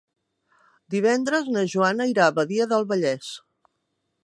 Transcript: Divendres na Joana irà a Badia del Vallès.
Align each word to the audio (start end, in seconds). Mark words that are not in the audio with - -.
Divendres 0.93 1.51
na 1.57 1.65
Joana 1.75 2.09
irà 2.13 2.25
a 2.31 2.35
Badia 2.39 2.69
del 2.75 2.91
Vallès. 2.95 3.31